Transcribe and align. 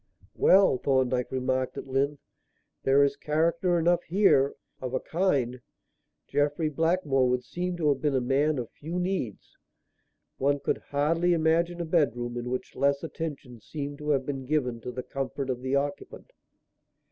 "Well," 0.33 0.79
Thorndyke 0.79 1.31
remarked 1.31 1.77
at 1.77 1.85
length, 1.85 2.23
"there 2.81 3.03
is 3.03 3.15
character 3.15 3.77
enough 3.77 4.01
here 4.05 4.55
of 4.81 4.95
a 4.95 4.99
kind. 4.99 5.61
Jeffrey 6.27 6.69
Blackmore 6.69 7.29
would 7.29 7.43
seem 7.43 7.77
to 7.77 7.87
have 7.89 8.01
been 8.01 8.15
a 8.15 8.19
man 8.19 8.57
of 8.57 8.71
few 8.71 8.97
needs. 8.97 9.57
One 10.39 10.59
could 10.59 10.79
hardly 10.89 11.33
imagine 11.33 11.79
a 11.81 11.85
bedroom 11.85 12.35
in 12.35 12.49
which 12.49 12.75
less 12.75 13.03
attention 13.03 13.61
seemed 13.61 13.99
to 13.99 14.09
have 14.09 14.25
been 14.25 14.47
given 14.47 14.81
to 14.81 14.91
the 14.91 15.03
comfort 15.03 15.51
of 15.51 15.61
the 15.61 15.75
occupant." 15.75 16.31